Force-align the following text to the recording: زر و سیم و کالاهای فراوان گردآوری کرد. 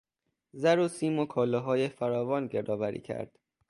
زر 0.53 0.79
و 0.79 0.87
سیم 0.87 1.19
و 1.19 1.25
کالاهای 1.25 1.89
فراوان 1.89 2.47
گردآوری 2.47 3.01
کرد. 3.01 3.39